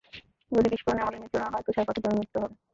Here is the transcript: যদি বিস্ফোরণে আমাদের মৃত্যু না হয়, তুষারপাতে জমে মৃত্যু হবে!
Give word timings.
যদি 0.51 0.67
বিস্ফোরণে 0.69 1.01
আমাদের 1.03 1.21
মৃত্যু 1.21 1.37
না 1.39 1.47
হয়, 1.51 1.65
তুষারপাতে 1.67 1.99
জমে 2.03 2.17
মৃত্যু 2.19 2.37
হবে! 2.41 2.55